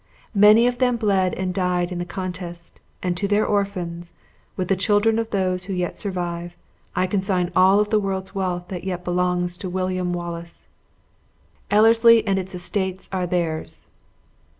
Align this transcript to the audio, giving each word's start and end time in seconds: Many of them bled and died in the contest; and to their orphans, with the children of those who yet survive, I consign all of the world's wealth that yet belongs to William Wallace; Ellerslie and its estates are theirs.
Many 0.33 0.65
of 0.65 0.79
them 0.79 0.97
bled 0.97 1.35
and 1.35 1.53
died 1.53 1.91
in 1.91 1.99
the 1.99 2.05
contest; 2.05 2.79
and 3.03 3.15
to 3.17 3.27
their 3.27 3.45
orphans, 3.45 4.13
with 4.57 4.67
the 4.67 4.75
children 4.75 5.19
of 5.19 5.29
those 5.29 5.65
who 5.65 5.73
yet 5.73 5.95
survive, 5.95 6.55
I 6.95 7.05
consign 7.05 7.51
all 7.55 7.79
of 7.79 7.91
the 7.91 7.99
world's 7.99 8.33
wealth 8.33 8.67
that 8.69 8.83
yet 8.83 9.03
belongs 9.05 9.59
to 9.59 9.69
William 9.69 10.11
Wallace; 10.11 10.65
Ellerslie 11.69 12.25
and 12.25 12.39
its 12.39 12.55
estates 12.55 13.09
are 13.11 13.27
theirs. 13.27 13.85